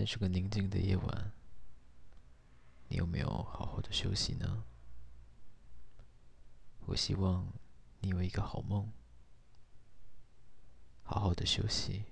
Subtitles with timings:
[0.00, 1.30] 在这个宁静的夜晚
[2.88, 4.64] 你有没有好好的休息呢？
[6.86, 7.52] 我希望
[7.98, 8.90] 你有一个好梦
[11.02, 12.06] 好好的休息。